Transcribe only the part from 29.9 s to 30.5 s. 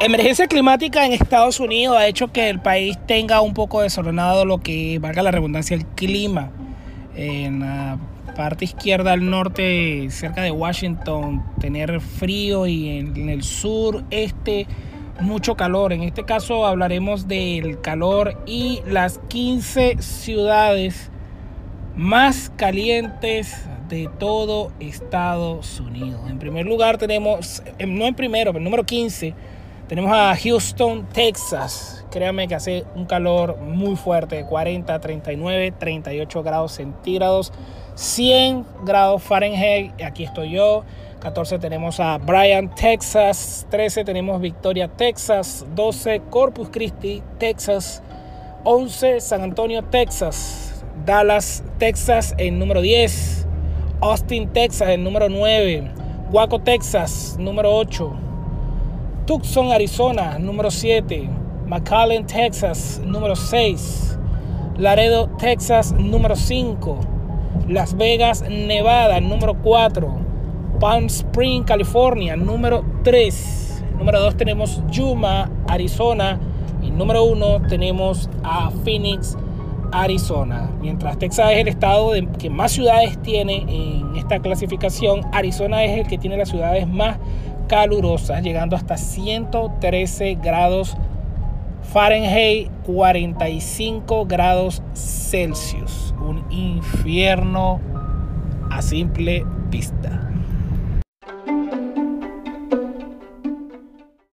a